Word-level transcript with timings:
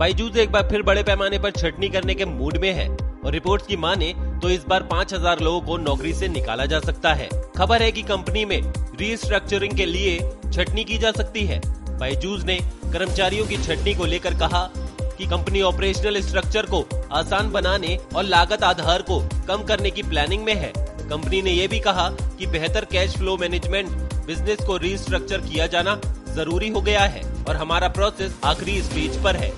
बाईजूस 0.00 0.36
एक 0.36 0.52
बार 0.52 0.62
फिर 0.68 0.82
बड़े 0.82 1.02
पैमाने 1.02 1.38
पर 1.38 1.50
छटनी 1.50 1.88
करने 1.88 2.14
के 2.14 2.24
मूड 2.24 2.56
में 2.56 2.72
है 2.72 2.86
और 2.88 3.32
रिपोर्ट्स 3.32 3.66
की 3.66 3.76
माने 3.76 4.12
तो 4.42 4.50
इस 4.50 4.64
बार 4.68 4.82
5000 4.82 5.40
लोगों 5.40 5.60
को 5.60 5.76
नौकरी 5.78 6.12
से 6.12 6.28
निकाला 6.28 6.66
जा 6.66 6.78
सकता 6.80 7.12
है। 7.14 7.28
खबर 7.56 7.82
है 7.82 7.90
कि 7.92 8.02
कंपनी 8.02 8.44
में 8.44 8.60
रीस्ट्रक्चरिंग 9.00 9.76
के 9.76 9.86
लिए 9.86 10.18
छटनी 10.44 10.84
की 10.84 10.98
जा 10.98 11.10
सकती 11.12 11.44
है। 11.46 11.60
बाईजूस 11.98 12.44
ने 12.44 12.58
कर्मचारियों 12.84 13.46
की 13.46 13.56
छटनी 13.56 13.94
को 13.94 14.04
लेकर 14.04 14.38
कहा 14.38 14.64
कि 15.00 15.26
कंपनी 15.26 15.62
ऑपरेशनल 15.62 16.20
स्ट्रक्चर 16.20 16.66
को 16.66 16.84
आसान 17.12 17.50
बनाने 17.52 17.98
और 18.16 18.24
लागत 18.24 18.64
आधार 18.64 19.02
को 19.02 19.20
कम 19.48 19.64
करने 19.64 19.90
की 19.90 20.02
प्लानिंग 20.02 20.44
में 20.44 20.54
है। 20.54 20.72
कंपनी 20.76 21.42
ने 21.42 21.50
यह 21.50 21.68
भी 21.68 21.80
कहा 21.80 22.08
कि 22.38 22.46
बेहतर 22.48 22.84
कैश 22.84 23.16
फ्लो 23.16 23.36
मैनेजमेंट, 23.36 23.90
बिज़नेस 24.26 24.66
को 24.66 24.76
रीस्ट्रक्चर 24.78 25.40
किया 25.42 25.66
जाना 25.66 26.00
ज़रूरी 26.34 26.68
हो 26.68 26.80
गया 26.80 27.02
है 27.02 27.22
और 27.48 27.56
हमारा 27.56 27.88
प्रोसेस 27.90 28.40
आखिरी 28.44 28.82
स्टेज 28.82 29.22
पर 29.24 29.36
है। 29.36 29.52